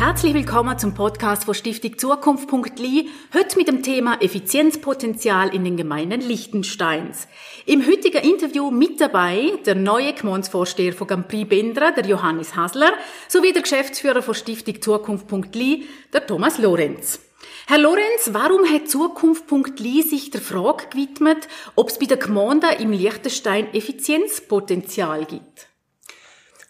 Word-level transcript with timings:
Herzlich 0.00 0.32
willkommen 0.32 0.78
zum 0.78 0.94
Podcast 0.94 1.44
von 1.44 1.52
Stiftung 1.52 1.98
Zukunft.li. 1.98 3.10
Heute 3.34 3.58
mit 3.58 3.68
dem 3.68 3.82
Thema 3.82 4.16
Effizienzpotenzial 4.22 5.54
in 5.54 5.62
den 5.62 5.76
Gemeinden 5.76 6.22
Liechtensteins. 6.22 7.28
Im 7.66 7.86
heutigen 7.86 8.22
Interview 8.22 8.70
mit 8.70 8.98
dabei 8.98 9.58
der 9.66 9.74
neue 9.74 10.14
Gemeinsvorsteher 10.14 10.94
von 10.94 11.06
Gampri 11.06 11.44
Bendra, 11.44 11.90
der 11.90 12.06
Johannes 12.06 12.56
Hasler, 12.56 12.94
sowie 13.28 13.52
der 13.52 13.60
Geschäftsführer 13.60 14.22
von 14.22 14.34
Stiftung 14.34 14.80
Zukunft.li, 14.80 15.86
der 16.14 16.26
Thomas 16.26 16.56
Lorenz. 16.56 17.20
Herr 17.66 17.78
Lorenz, 17.78 18.30
warum 18.32 18.64
hat 18.64 18.88
Zukunft.li 18.88 20.00
sich 20.00 20.30
der 20.30 20.40
Frage 20.40 20.86
gewidmet, 20.88 21.46
ob 21.76 21.90
es 21.90 21.98
bei 21.98 22.06
der 22.06 22.16
Gemeinde 22.16 22.68
im 22.78 22.92
Liechtenstein 22.92 23.74
Effizienzpotenzial 23.74 25.26
gibt? 25.26 25.69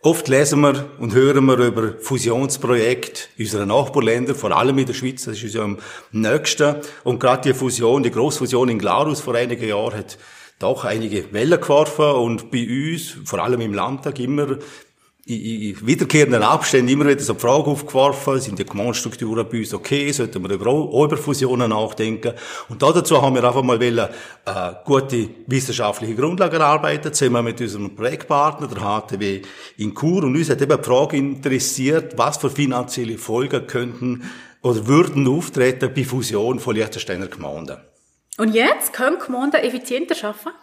Oft 0.03 0.29
lesen 0.29 0.63
wir 0.63 0.87
und 0.99 1.13
hören 1.13 1.45
wir 1.45 1.59
über 1.59 1.93
Fusionsprojekte 2.01 3.25
unserer 3.39 3.67
Nachbarländer, 3.67 4.35
vor 4.35 4.51
allem 4.51 4.79
in 4.79 4.87
der 4.87 4.95
Schweiz, 4.95 5.25
das 5.25 5.37
ist 5.37 5.43
uns 5.43 5.55
ja 5.55 5.63
am 5.63 5.77
nächsten. 6.11 6.77
Und 7.05 7.21
gerade 7.21 7.51
die 7.51 7.55
Fusion, 7.55 8.03
die 8.03 8.11
Großfusion 8.11 8.71
in 8.71 8.79
Glarus 8.79 9.21
vor 9.21 9.35
einigen 9.35 9.69
Jahren 9.69 9.99
hat 9.99 10.17
doch 10.59 10.87
einige 10.87 11.31
Wellen 11.35 11.61
geworfen 11.61 12.07
und 12.07 12.51
bei 12.51 12.67
uns, 12.67 13.15
vor 13.27 13.41
allem 13.41 13.61
im 13.61 13.75
Landtag, 13.75 14.19
immer 14.21 14.57
in 15.31 15.87
wiederkehrenden 15.87 16.43
Abständen 16.43 16.93
immer 16.93 17.07
wieder 17.07 17.21
so 17.21 17.35
die 17.35 17.41
Frage 17.41 17.71
aufgeworfen, 17.71 18.41
sind 18.41 18.59
die 18.59 18.65
Gemeindestrukturen 18.65 19.47
bei 19.49 19.59
uns 19.59 19.73
okay, 19.73 20.11
sollten 20.11 20.43
wir 20.43 20.51
über, 20.51 20.67
über 20.71 21.17
Fusionen 21.17 21.71
nachdenken. 21.71 22.33
Und 22.69 22.83
dazu 22.83 23.23
haben 23.23 23.37
wir 23.37 23.45
einfach 23.45 23.63
mal 23.63 23.81
wollen, 23.81 24.09
äh, 24.45 24.73
gute 24.85 25.29
wissenschaftliche 25.47 26.15
Grundlagen 26.15 26.61
erarbeiten, 26.61 27.13
zusammen 27.13 27.45
mit 27.45 27.61
unserem 27.61 27.95
Projektpartner, 27.95 28.67
der 28.67 28.81
HTW 28.81 29.43
in 29.77 29.95
Chur. 29.95 30.25
Und 30.25 30.37
uns 30.37 30.51
hat 30.51 30.61
eben 30.63 30.77
die 30.77 30.85
Frage 30.85 31.17
interessiert, 31.17 32.19
was 32.19 32.39
für 32.39 32.51
finanzielle 32.51 33.17
Folgen 33.17 33.67
könnten 33.67 34.29
oder 34.63 34.87
würden 34.87 35.29
auftreten 35.29 35.93
bei 35.95 36.05
Fusion 36.05 36.59
von 36.59 36.75
Liechtensteiner 36.75 37.29
Gemeinden. 37.29 37.79
Und 38.37 38.55
jetzt 38.55 38.93
können 38.93 39.19
Gemeinden 39.19 39.57
effizienter 39.57 40.17
arbeiten? 40.27 40.57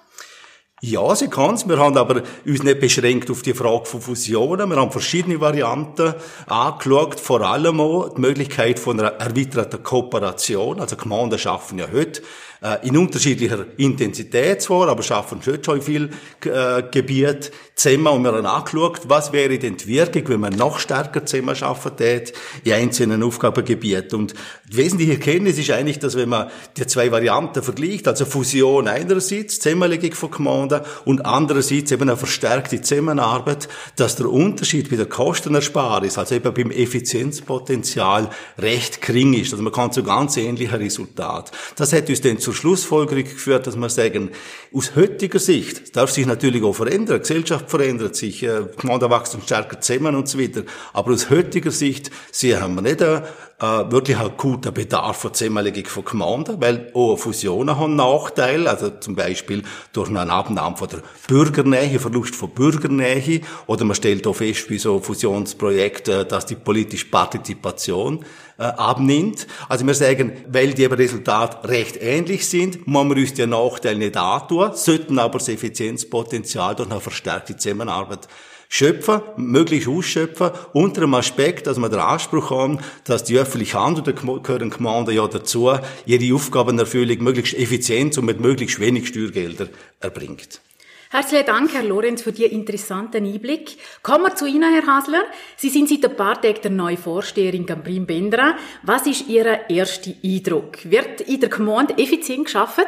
Ja, 0.80 1.16
sie 1.16 1.28
kann's. 1.28 1.68
Wir 1.68 1.80
haben 1.80 1.98
aber 1.98 2.22
uns 2.46 2.62
nicht 2.62 2.80
beschränkt 2.80 3.32
auf 3.32 3.42
die 3.42 3.56
Frage 3.56 3.86
von 3.86 4.00
Fusionen. 4.00 4.70
Wir 4.70 4.76
haben 4.78 4.92
verschiedene 4.92 5.42
Varianten 5.42 6.14
angeschaut. 6.46 7.20
Vor 7.20 7.42
allem 7.42 7.80
auch 7.80 8.14
die 8.14 8.22
Möglichkeit 8.22 8.78
von 8.78 9.00
einer 9.00 9.14
erweiterten 9.14 9.82
Kooperation. 9.82 10.80
Also 10.80 10.96
Gemeinden 10.96 11.40
schaffen 11.40 11.80
ja 11.80 11.88
heute 11.92 12.22
äh, 12.62 12.88
in 12.88 12.98
unterschiedlicher 12.98 13.66
Intensität 13.78 14.62
zwar, 14.62 14.90
aber 14.90 15.04
schaffen 15.04 15.42
schon 15.42 15.64
schon 15.64 15.82
viel 15.82 16.10
äh, 16.46 16.84
Gebiet 16.92 17.52
zusammen 17.76 18.08
und 18.08 18.24
wir 18.24 18.32
haben 18.32 18.46
angeschaut, 18.46 19.02
was 19.08 19.32
wäre 19.32 19.58
die 19.60 19.68
Entwirkung, 19.68 20.24
wenn 20.28 20.40
man 20.40 20.54
noch 20.54 20.80
stärker 20.80 21.26
zusammen 21.26 21.56
schaffen 21.56 21.96
tät 21.96 22.34
in 22.64 22.74
einzelnen 22.74 23.22
Aufgabengebieten. 23.22 24.20
Und 24.20 24.34
die 24.72 24.78
wesentliche 24.78 25.14
Erkenntnis 25.14 25.60
ist 25.60 25.70
eigentlich, 25.70 26.00
dass 26.00 26.16
wenn 26.16 26.30
man 26.30 26.50
die 26.76 26.88
zwei 26.88 27.12
Varianten 27.12 27.62
vergleicht, 27.62 28.08
also 28.08 28.26
Fusion 28.26 28.88
einerseits, 28.88 29.60
Zusammenlegung 29.60 30.14
von 30.14 30.32
Gemeinden 30.32 30.67
und 31.06 31.26
andererseits 31.26 31.92
eben 31.92 32.04
eine 32.04 32.18
verstärkte 32.18 32.82
Zusammenarbeit, 32.82 33.68
dass 33.96 34.16
der 34.16 34.28
Unterschied 34.28 34.90
bei 34.90 34.96
der 34.96 35.06
Kostenersparnis, 35.06 36.18
also 36.18 36.36
eben 36.36 36.54
beim 36.54 36.72
Effizienzpotenzial 36.72 38.30
recht 38.58 39.02
gering 39.02 39.34
ist. 39.34 39.54
Also 39.54 39.64
man 39.64 39.74
kann 39.74 39.92
zu 39.92 40.04
ganz 40.04 40.38
ähnlichen 40.38 40.78
Resultat. 40.78 41.52
Das 41.76 41.94
hat 41.94 42.10
uns 42.10 42.22
dann 42.22 42.40
zur 42.40 42.54
Schlussfolgerung 42.54 43.24
geführt, 43.24 43.68
dass 43.68 43.76
wir 43.76 43.90
sagen, 43.90 44.32
aus 44.74 44.96
heutiger 44.96 45.40
Sicht 45.40 45.96
darf 45.96 46.12
sich 46.12 46.26
natürlich 46.26 46.64
auch 46.64 46.74
verändern, 46.74 47.18
die 47.18 47.22
Gesellschaft 47.22 47.70
verändert 47.70 48.16
sich, 48.16 48.44
äh, 48.44 48.66
Gemeinden 48.78 49.10
wachsen 49.10 49.42
stärker 49.42 49.80
zusammen 49.80 50.16
und 50.16 50.28
so 50.28 50.40
weiter, 50.40 50.64
aber 50.94 51.14
aus 51.14 51.30
heutiger 51.30 51.72
Sicht 51.72 52.12
sehen 52.32 52.76
wir 52.76 52.82
nicht 52.82 53.02
einen, 53.02 53.24
äh, 53.60 53.92
wirklich 53.92 54.18
akuten 54.18 54.74
Bedarf 54.74 55.18
von 55.18 55.34
von 55.34 56.06
Gemeinden, 56.06 56.62
weil 56.62 56.92
auch 56.94 57.18
Fusionen 57.18 57.78
haben 57.78 57.96
Nachteile, 57.96 58.70
also 58.70 58.92
zum 58.92 59.16
Beispiel 59.16 59.64
durch 59.94 60.10
eine 60.10 60.32
Abnahme 60.32 60.78
von 60.78 60.88
der 60.88 61.02
Bürgernähe, 61.28 62.00
Verlust 62.00 62.36
von 62.36 62.52
Bürgernähe, 62.52 63.42
oder 63.66 63.84
man 63.84 63.96
stellt 63.96 64.28
auch 64.28 64.36
fest 64.36 64.70
bei 64.70 64.78
so 64.78 65.00
Fusionsprojekten, 65.00 66.28
dass 66.28 66.46
die 66.46 66.56
politische 66.56 67.08
Partizipation 67.08 68.24
äh, 68.60 68.64
abnimmt. 68.64 69.48
Also 69.70 69.88
wir 69.88 69.94
sagen, 69.96 70.34
weil 70.48 70.74
die 70.74 70.86
Resultate 70.86 71.68
recht 71.68 71.98
ähnlich 72.00 72.48
sind, 72.48 72.86
muss 72.86 73.06
man 73.06 73.18
uns 73.18 73.34
die 73.34 73.48
Nachteile 73.48 73.98
nicht 73.98 74.18
antun, 74.18 74.72
sollten 74.76 75.18
aber 75.18 75.40
das 75.40 75.50
Effizienzpotenzial 75.50 76.76
durch 76.76 76.92
eine 76.92 77.02
verstärkte 77.02 77.58
Zusammenarbeit 77.58 78.28
schöpfen, 78.70 79.22
möglichst 79.38 79.88
ausschöpfen, 79.88 80.52
unter 80.74 81.02
dem 81.02 81.14
Aspekt, 81.14 81.68
dass 81.68 81.78
wir 81.78 81.90
den 81.90 82.00
Anspruch 82.00 82.50
haben, 82.50 82.80
dass 83.04 83.24
die 83.24 83.38
öffentliche 83.38 83.80
Hand, 83.80 83.98
und 84.00 84.08
da 84.08 84.12
gehören 84.12 84.70
Gemeinden 84.70 85.16
ja 85.16 85.28
dazu, 85.28 85.72
ihre 86.06 86.36
Aufgabenerfüllung 86.36 87.24
möglichst 87.24 87.54
effizient 87.54 88.18
und 88.18 88.26
mit 88.26 88.40
möglichst 88.40 88.80
wenig 88.80 89.08
Steuergelder 89.08 89.68
erbringt. 90.00 90.62
Herzlichen 91.10 91.46
Dank, 91.46 91.74
Herr 91.74 91.84
Lorenz, 91.84 92.22
für 92.22 92.32
Ihren 92.32 92.52
interessanten 92.52 93.26
Einblick. 93.26 93.78
Kommen 94.04 94.26
wir 94.26 94.36
zu 94.36 94.46
Ihnen, 94.46 94.74
Herr 94.74 94.86
Hasler. 94.86 95.24
Sie 95.56 95.70
sind 95.70 95.88
seit 95.88 96.04
ein 96.04 96.18
paar 96.18 96.42
Tagen 96.42 96.60
der 96.62 96.72
neue 96.72 96.98
Vorsteher 96.98 97.54
in 97.54 97.66
Gambrin 97.66 98.06
Bendra. 98.06 98.58
Was 98.84 99.08
ist 99.08 99.30
Ihr 99.30 99.70
erster 99.70 100.12
Eindruck? 100.22 100.80
Wird 100.84 101.22
in 101.22 101.40
der 101.40 101.48
Gemeinde 101.48 101.98
effizient 101.98 102.46
geschafft? 102.46 102.88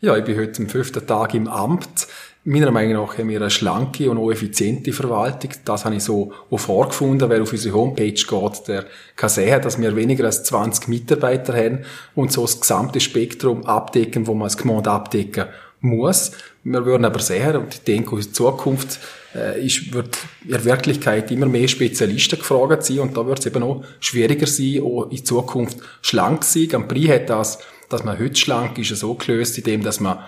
Ja, 0.00 0.14
ich 0.16 0.24
bin 0.24 0.38
heute 0.38 0.52
zum 0.52 0.68
fünften 0.68 1.06
Tag 1.06 1.32
im 1.32 1.48
Amt. 1.48 2.06
Meiner 2.50 2.70
Meinung 2.70 3.04
nach 3.04 3.18
haben 3.18 3.28
wir 3.28 3.42
eine 3.42 3.50
schlanke 3.50 4.10
und 4.10 4.16
auch 4.16 4.30
effiziente 4.30 4.90
Verwaltung. 4.94 5.50
Das 5.66 5.84
habe 5.84 5.96
ich 5.96 6.02
so 6.02 6.32
auch 6.50 6.56
vorgefunden. 6.56 7.28
Wer 7.28 7.42
auf 7.42 7.52
unsere 7.52 7.76
Homepage 7.76 8.10
geht, 8.10 8.68
der 8.68 8.86
kann 9.16 9.28
sehen, 9.28 9.60
dass 9.60 9.78
wir 9.78 9.94
weniger 9.94 10.24
als 10.24 10.44
20 10.44 10.88
Mitarbeiter 10.88 11.54
haben 11.54 11.80
und 12.14 12.32
so 12.32 12.40
das 12.40 12.58
gesamte 12.58 13.00
Spektrum 13.00 13.66
abdecken, 13.66 14.26
wo 14.26 14.32
man 14.32 14.44
als 14.44 14.56
Gemeinde 14.56 14.90
abdecken 14.90 15.44
muss. 15.82 16.32
Wir 16.64 16.86
würden 16.86 17.04
aber 17.04 17.20
sehen, 17.20 17.54
und 17.56 17.74
ich 17.74 17.82
denke, 17.82 18.16
in 18.16 18.32
Zukunft 18.32 18.98
äh, 19.34 19.62
ist, 19.62 19.92
wird 19.92 20.16
in 20.46 20.64
Wirklichkeit 20.64 21.30
immer 21.30 21.46
mehr 21.46 21.68
Spezialisten 21.68 22.38
gefragt 22.38 22.82
sein 22.82 23.00
und 23.00 23.14
da 23.14 23.26
wird 23.26 23.40
es 23.40 23.46
eben 23.46 23.62
auch 23.62 23.84
schwieriger 24.00 24.46
sein, 24.46 24.80
auch 24.82 25.10
in 25.10 25.22
Zukunft 25.22 25.80
schlank 26.00 26.44
zu 26.44 26.60
sein. 26.60 26.74
Am 26.76 26.88
Prix 26.88 27.10
hat 27.10 27.28
das, 27.28 27.58
dass 27.90 28.04
man 28.04 28.18
heute 28.18 28.36
schlank 28.36 28.78
ist, 28.78 28.96
so 28.96 29.12
gelöst, 29.14 29.58
indem 29.58 29.82
dass 29.82 30.00
man 30.00 30.20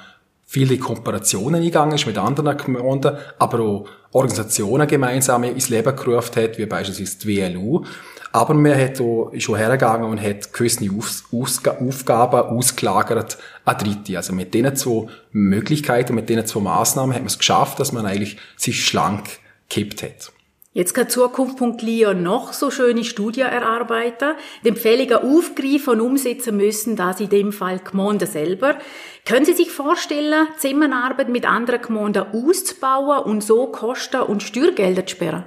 viele 0.50 0.78
Kooperationen 0.78 1.60
eingegangen 1.60 1.94
ist 1.94 2.06
mit 2.06 2.18
anderen 2.18 2.56
Gemeinden, 2.56 3.16
aber 3.38 3.60
auch 3.60 3.84
Organisationen 4.10 4.88
gemeinsam 4.88 5.44
ins 5.44 5.68
Leben 5.68 5.94
gerufen 5.94 6.42
hat, 6.42 6.58
wie 6.58 6.66
beispielsweise 6.66 7.18
die 7.18 7.28
WLU. 7.28 7.84
Aber 8.32 8.54
man 8.54 8.76
hat 8.76 9.00
auch, 9.00 9.30
ist 9.30 9.48
auch 9.48 9.56
hergegangen 9.56 10.10
und 10.10 10.20
hat 10.20 10.52
gewisse 10.52 10.88
Aufgaben 10.90 12.40
ausgelagert 12.40 13.38
an 13.64 13.78
Dritte. 13.78 14.16
Also 14.16 14.32
mit 14.32 14.52
diesen 14.52 14.74
zwei 14.74 15.06
Möglichkeiten, 15.30 16.16
mit 16.16 16.28
diesen 16.28 16.46
zwei 16.46 16.60
Massnahmen 16.60 17.14
hat 17.14 17.20
man 17.20 17.28
es 17.28 17.38
geschafft, 17.38 17.78
dass 17.78 17.92
man 17.92 18.04
eigentlich 18.04 18.36
sich 18.56 18.84
schlank 18.84 19.28
gekippt 19.68 20.02
hat. 20.02 20.32
Jetzt 20.72 20.94
kann 20.94 21.08
Zukunft.lia 21.08 22.14
noch 22.14 22.52
so 22.52 22.70
schöne 22.70 23.02
Studien 23.02 23.48
erarbeiten, 23.48 24.34
die 24.62 24.68
Empfehlungen 24.68 25.16
aufgreifen 25.16 25.94
und 25.94 26.00
umsetzen 26.00 26.56
müssen, 26.56 26.94
das 26.94 27.18
in 27.18 27.28
dem 27.28 27.52
Fall 27.52 27.80
Gemeinden 27.80 28.28
selber. 28.28 28.78
Können 29.26 29.44
Sie 29.44 29.52
sich 29.52 29.72
vorstellen, 29.72 30.46
Zusammenarbeit 30.58 31.28
mit 31.28 31.44
anderen 31.44 31.82
Gemeinden 31.82 32.24
auszubauen 32.32 33.24
und 33.24 33.42
so 33.42 33.66
Kosten 33.66 34.20
und 34.20 34.44
Steuergelder 34.44 35.04
zu 35.04 35.16
sperren? 35.16 35.44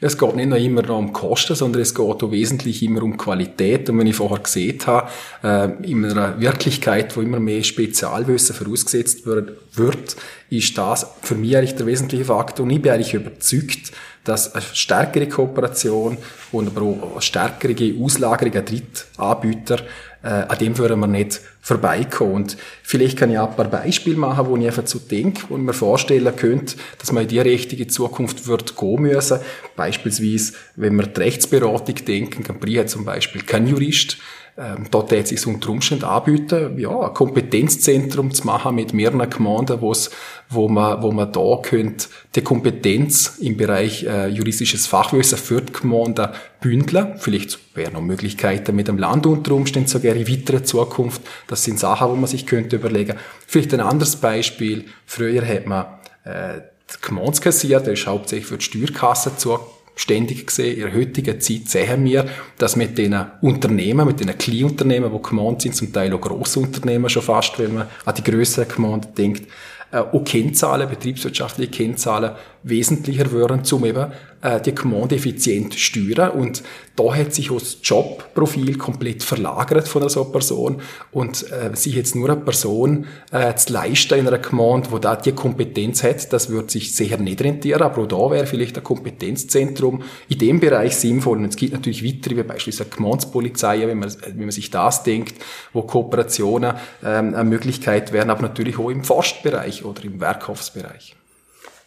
Es 0.00 0.16
geht 0.16 0.36
nicht 0.36 0.48
nur 0.48 0.58
immer 0.58 0.82
noch 0.82 0.98
um 0.98 1.12
Kosten, 1.12 1.56
sondern 1.56 1.82
es 1.82 1.94
geht 1.94 2.04
auch 2.04 2.30
wesentlich 2.30 2.82
immer 2.82 3.02
um 3.02 3.16
Qualität. 3.16 3.88
Und 3.88 3.98
wenn 3.98 4.06
ich 4.06 4.16
vorher 4.16 4.38
gesehen 4.38 4.78
habe, 4.86 5.10
äh, 5.42 5.90
in 5.90 6.04
einer 6.04 6.38
Wirklichkeit, 6.40 7.16
wo 7.16 7.22
immer 7.22 7.40
mehr 7.40 7.64
Spezialwissen 7.64 8.54
vorausgesetzt 8.54 9.26
wird, 9.26 10.16
ist 10.50 10.78
das 10.78 11.06
für 11.22 11.34
mich 11.34 11.56
eigentlich 11.56 11.74
der 11.76 11.86
wesentliche 11.86 12.26
Faktor. 12.26 12.64
Und 12.64 12.70
ich 12.70 12.82
bin 12.82 12.92
eigentlich 12.92 13.14
überzeugt, 13.14 13.92
dass 14.24 14.54
eine 14.54 14.62
stärkere 14.72 15.28
Kooperation 15.28 16.18
und 16.52 16.68
aber 16.68 16.82
auch 16.82 17.12
eine 17.12 17.22
stärkere 17.22 17.94
Auslagerung 18.00 18.54
an 18.54 18.64
Drittanbieter, 18.64 19.78
äh, 20.26 20.46
an 20.48 20.58
dem 20.58 20.76
würden 20.76 20.98
wir 20.98 21.06
nicht 21.06 21.40
vorbeikommen. 21.60 22.34
Und 22.34 22.56
vielleicht 22.82 23.16
kann 23.16 23.30
ich 23.30 23.38
auch 23.38 23.50
ein 23.50 23.56
paar 23.56 23.70
Beispiele 23.70 24.16
machen, 24.16 24.46
wo 24.46 24.56
ich 24.56 24.66
einfach 24.66 24.84
zu 24.84 24.98
denke, 24.98 25.42
ich 25.48 25.56
mir 25.56 25.72
vorstellen 25.72 26.34
könnte, 26.34 26.76
dass 26.98 27.12
man 27.12 27.22
in 27.22 27.28
die 27.28 27.38
richtige 27.38 27.86
Zukunft 27.86 28.46
wird 28.48 28.76
gehen 28.76 29.02
müssen. 29.02 29.38
Beispielsweise, 29.76 30.54
wenn 30.74 30.96
wir 30.96 31.06
die 31.06 31.20
Rechtsberatung 31.20 31.94
denken, 32.04 32.42
Capri 32.42 32.74
hat 32.74 32.90
zum 32.90 33.04
Beispiel 33.04 33.42
kein 33.42 33.68
Jurist, 33.68 34.18
ähm, 34.58 34.86
dort 34.90 35.12
hat 35.12 35.26
sich 35.28 35.46
unter 35.46 35.68
Umständen 35.68 36.04
anbieten, 36.04 36.78
ja, 36.78 37.00
ein 37.00 37.12
Kompetenzzentrum 37.12 38.32
zu 38.32 38.46
machen 38.46 38.74
mit 38.74 38.94
mehreren 38.94 39.28
Gemeinden, 39.28 39.82
wo's, 39.82 40.10
wo 40.48 40.66
man, 40.68 41.02
wo 41.02 41.12
man 41.12 41.30
da 41.30 41.58
könnte 41.62 42.06
die 42.34 42.40
Kompetenz 42.40 43.36
im 43.38 43.58
Bereich 43.58 44.04
äh, 44.04 44.28
juristisches 44.28 44.86
Fachwissen 44.86 45.36
für 45.36 45.60
die 45.60 45.74
Gemeinden 45.74 46.28
bündeln. 46.60 47.18
Vielleicht 47.18 47.58
wären 47.76 47.92
noch 47.92 48.00
Möglichkeiten 48.00 48.74
mit 48.74 48.88
dem 48.88 48.96
Land 48.96 49.26
unter 49.26 49.52
Umständen 49.52 49.88
sogar 49.88 50.14
in 50.14 50.26
weiterer 50.26 50.64
Zukunft. 50.64 51.20
Das 51.48 51.62
sind 51.62 51.78
Sachen, 51.78 52.08
wo 52.08 52.14
man 52.14 52.26
sich 52.26 52.46
könnte 52.46 52.76
überlegen. 52.76 53.16
Vielleicht 53.46 53.74
ein 53.74 53.80
anderes 53.80 54.16
Beispiel. 54.16 54.86
Früher 55.04 55.46
hat 55.46 55.66
man 55.66 55.84
äh, 56.24 56.60
die 56.90 57.06
Gemeindekassier, 57.06 57.80
der 57.80 57.92
ist 57.92 58.06
hauptsächlich 58.06 58.46
für 58.46 58.56
die 58.56 58.64
Steuerkasse 58.64 59.36
zu 59.36 59.58
ständig 59.96 60.46
gesehen, 60.46 60.76
in 60.76 60.82
der 60.82 60.94
heutigen 60.94 61.40
Zeit 61.40 61.68
sehen 61.68 62.04
wir, 62.04 62.26
dass 62.58 62.76
mit 62.76 62.96
den 62.96 63.16
Unternehmen, 63.40 64.06
mit 64.06 64.20
den 64.20 64.36
Kleinunternehmen, 64.38 65.10
die 65.10 65.28
gemeint 65.28 65.62
sind, 65.62 65.74
zum 65.74 65.92
Teil 65.92 66.12
auch 66.12 66.20
grosse 66.20 66.60
Unternehmen 66.60 67.08
schon 67.08 67.22
fast, 67.22 67.58
wenn 67.58 67.74
man 67.74 67.88
an 68.04 68.14
die 68.14 68.22
grösseren 68.22 68.68
Gemeinden 68.68 69.14
denkt, 69.16 69.50
äh, 69.90 69.98
auch 69.98 70.24
Kennzahlen, 70.24 70.88
betriebswirtschaftliche 70.88 71.70
Kennzahlen 71.70 72.32
wesentlicher 72.66 73.30
würden, 73.30 73.62
um 73.70 73.84
eben 73.84 74.12
äh, 74.42 74.60
die 74.60 74.74
Gemeinde 74.74 75.14
effizient 75.14 75.74
steuern. 75.74 76.30
Und 76.30 76.64
da 76.96 77.14
hat 77.14 77.32
sich 77.32 77.48
das 77.48 77.78
Jobprofil 77.82 78.76
komplett 78.76 79.22
verlagert 79.22 79.86
von 79.86 80.08
so 80.08 80.22
einer 80.22 80.32
Person 80.32 80.80
und 81.12 81.44
äh, 81.52 81.74
sich 81.76 81.94
jetzt 81.94 82.16
nur 82.16 82.28
eine 82.28 82.40
Person 82.40 83.06
äh, 83.30 83.54
zu 83.54 83.72
leisten 83.72 84.18
in 84.18 84.26
einer 84.26 84.38
Gemeinde, 84.38 84.90
wo 84.90 84.98
da 84.98 85.14
die 85.14 85.32
Kompetenz 85.32 86.02
hat, 86.02 86.32
das 86.32 86.50
wird 86.50 86.72
sich 86.72 86.94
sicher 86.94 87.18
nicht 87.18 87.40
rentieren, 87.40 87.82
aber 87.82 88.02
auch 88.02 88.08
da 88.08 88.30
wäre 88.34 88.46
vielleicht 88.46 88.76
ein 88.76 88.84
Kompetenzzentrum 88.84 90.02
in 90.28 90.38
dem 90.38 90.58
Bereich 90.58 90.96
sinnvoll. 90.96 91.38
Und 91.38 91.44
es 91.44 91.56
gibt 91.56 91.72
natürlich 91.72 92.04
weitere, 92.04 92.36
wie 92.36 92.42
beispielsweise 92.42 92.90
Gemeindepolizei, 92.90 93.86
wenn 93.86 93.98
man, 93.98 94.12
wenn 94.26 94.40
man 94.40 94.50
sich 94.50 94.70
das 94.70 95.04
denkt, 95.04 95.36
wo 95.72 95.82
Kooperationen 95.82 96.74
ähm, 97.04 97.34
eine 97.34 97.44
Möglichkeit 97.44 98.12
wären, 98.12 98.30
aber 98.30 98.42
natürlich 98.42 98.78
auch 98.78 98.90
im 98.90 99.04
Forstbereich 99.04 99.84
oder 99.84 100.02
im 100.04 100.20
Werkhofsbereich. 100.20 101.14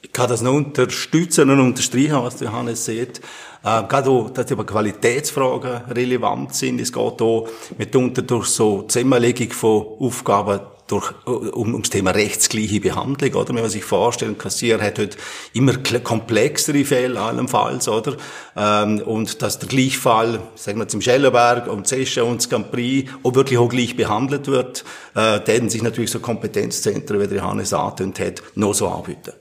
Ich 0.01 0.13
kann 0.13 0.29
das 0.29 0.41
nur 0.41 0.53
unterstützen 0.53 1.49
und 1.49 1.59
unterstreichen, 1.59 2.23
was 2.23 2.39
Johannes 2.39 2.85
sagt. 2.85 3.19
Äh, 3.63 3.83
gerade 3.83 4.09
auch, 4.09 4.29
dass 4.29 4.49
aber 4.49 4.65
Qualitätsfragen 4.65 5.91
relevant 5.91 6.55
sind. 6.55 6.79
Es 6.79 6.93
geht 6.93 7.21
auch 7.21 7.49
mitunter 7.77 8.21
durch 8.21 8.47
so 8.47 8.83
Zusammenlegung 8.83 9.51
von 9.51 9.85
Aufgaben 9.99 10.61
durch, 10.87 11.11
um, 11.25 11.73
ums 11.73 11.89
Thema 11.89 12.11
rechtsgleiche 12.11 12.79
Behandlung, 12.79 13.33
oder? 13.33 13.49
Wenn 13.49 13.61
man 13.61 13.69
sich 13.69 13.83
vorstellt, 13.83 14.31
ein 14.31 14.37
Kassier 14.37 14.81
hat 14.81 14.97
heute 14.97 15.17
immer 15.53 15.73
komplexere 16.03 16.83
Fälle 16.85 17.19
allenfalls, 17.19 17.87
oder? 17.87 18.15
Ähm, 18.55 19.01
und 19.01 19.41
dass 19.41 19.59
der 19.59 19.69
Gleichfall, 19.69 20.39
sagen 20.55 20.79
wir 20.79 20.87
zum 20.87 21.01
Schellenberg 21.01 21.67
und 21.67 21.87
Sescha 21.87 22.23
und 22.23 22.41
Scampri 22.41 23.07
auch 23.23 23.35
wirklich 23.35 23.59
auch 23.59 23.69
gleich 23.69 23.95
behandelt 23.95 24.47
wird, 24.47 24.83
äh, 25.15 25.41
täten 25.41 25.69
sich 25.69 25.83
natürlich 25.83 26.09
so 26.09 26.19
Kompetenzzentren, 26.19 27.19
wie 27.19 27.27
der 27.27 27.39
Johannes 27.39 27.73
angetönt 27.73 28.19
hat, 28.19 28.41
noch 28.55 28.73
so 28.73 28.87
anbieten. 28.87 29.33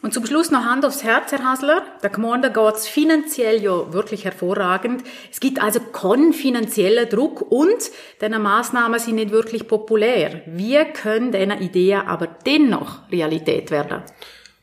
Und 0.00 0.14
zum 0.14 0.24
Schluss 0.26 0.52
noch 0.52 0.64
Hand 0.64 0.84
aufs 0.84 1.02
Herz, 1.02 1.32
Herr 1.32 1.44
Hasler. 1.44 1.82
Der 2.04 2.10
Gemeinde 2.10 2.52
geht's 2.52 2.86
finanziell 2.86 3.60
ja 3.60 3.92
wirklich 3.92 4.24
hervorragend. 4.24 5.02
Es 5.30 5.40
gibt 5.40 5.60
also 5.60 5.80
keinen 5.80 6.32
finanziellen 6.32 7.08
Druck 7.08 7.50
und 7.50 7.90
diese 8.20 8.38
Maßnahmen 8.38 9.00
sind 9.00 9.16
nicht 9.16 9.32
wirklich 9.32 9.66
populär. 9.66 10.42
Wie 10.46 10.78
können 10.92 11.32
diese 11.32 11.52
Ideen 11.54 12.02
aber 12.06 12.28
dennoch 12.46 13.10
Realität 13.10 13.72
werden? 13.72 14.02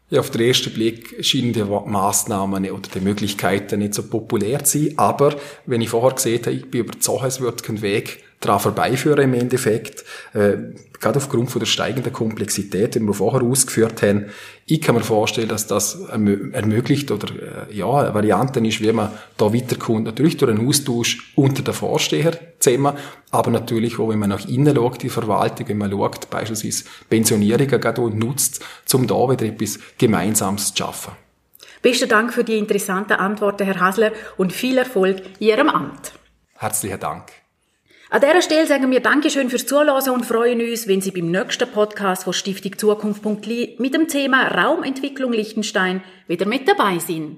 Ja, 0.09 0.21
auf 0.21 0.29
den 0.29 0.41
ersten 0.41 0.71
Blick 0.71 1.17
scheinen 1.25 1.51
die 1.51 1.63
Massnahmen 1.63 2.71
oder 2.71 2.89
die 2.93 3.01
Möglichkeiten 3.01 3.79
nicht 3.79 3.95
so 3.95 4.03
populär 4.03 4.63
zu 4.63 4.77
sein. 4.77 4.93
Aber 4.97 5.35
wenn 5.65 5.81
ich 5.81 5.89
vorher 5.89 6.13
gesehen 6.13 6.41
habe, 6.45 6.51
ich 6.51 6.71
bin 6.71 6.81
überzeugt, 6.81 7.25
es 7.25 7.41
wird 7.41 7.63
kein 7.63 7.81
Weg 7.81 8.23
daran 8.45 8.59
vorbeiführen 8.59 9.23
im 9.23 9.33
Endeffekt. 9.33 10.03
Äh, 10.33 10.57
gerade 10.99 11.17
aufgrund 11.17 11.51
von 11.51 11.59
der 11.59 11.65
steigenden 11.65 12.11
Komplexität, 12.11 12.95
die 12.95 12.99
wir 12.99 13.13
vorher 13.13 13.41
ausgeführt 13.41 14.01
haben. 14.01 14.25
Ich 14.65 14.81
kann 14.81 14.95
mir 14.95 15.01
vorstellen, 15.01 15.47
dass 15.47 15.67
das 15.67 15.99
ermöglicht 16.09 17.11
oder 17.11 17.27
äh, 17.69 17.75
ja, 17.75 17.91
eine 17.91 18.13
Variante 18.13 18.59
ist, 18.65 18.81
wie 18.81 18.91
man 18.91 19.11
da 19.37 19.53
weiterkommt. 19.53 20.05
Natürlich 20.05 20.37
durch 20.37 20.51
einen 20.51 20.67
Austausch 20.67 21.33
unter 21.35 21.61
den 21.61 21.73
Vorsteher 21.73 22.37
zusammen, 22.59 22.93
aber 23.31 23.51
natürlich 23.51 23.99
auch, 23.99 24.09
wenn 24.09 24.19
man 24.19 24.29
nach 24.29 24.47
innen 24.47 24.75
schaut, 24.75 25.03
die 25.03 25.09
Verwaltung, 25.09 25.67
wenn 25.67 25.77
man 25.77 25.91
schaut, 25.91 26.29
beispielsweise 26.29 26.85
Pensionierungen 27.09 27.79
gerade 27.79 28.01
nutzt, 28.01 28.63
um 28.93 29.05
da 29.05 29.29
wieder 29.29 29.45
etwas 29.45 29.79
Gemeinsames 29.97 30.73
zu 30.73 30.83
schaffen. 30.83 31.13
Besten 31.81 32.09
Dank 32.09 32.33
für 32.33 32.43
die 32.43 32.57
interessanten 32.57 33.13
Antworten, 33.13 33.63
Herr 33.63 33.79
Hasler, 33.79 34.11
und 34.37 34.51
viel 34.51 34.79
Erfolg 34.79 35.21
in 35.39 35.47
Ihrem 35.47 35.69
Amt. 35.69 36.13
Herzlichen 36.55 36.99
Dank. 36.99 37.44
An 38.11 38.21
dieser 38.21 38.41
Stelle 38.43 38.67
sagen 38.67 38.91
wir 38.91 38.99
Dankeschön 38.99 39.49
fürs 39.49 39.65
Zuhören 39.65 40.09
und 40.11 40.25
freuen 40.25 40.61
uns, 40.61 40.87
wenn 40.87 41.01
Sie 41.01 41.09
beim 41.09 41.31
nächsten 41.31 41.67
Podcast 41.67 42.25
von 42.25 42.33
Stiftung 42.33 42.77
Zukunft.li 42.77 43.77
mit 43.79 43.95
dem 43.95 44.07
Thema 44.07 44.47
Raumentwicklung 44.47 45.33
Liechtenstein 45.33 46.03
wieder 46.27 46.45
mit 46.45 46.67
dabei 46.67 46.99
sind. 46.99 47.37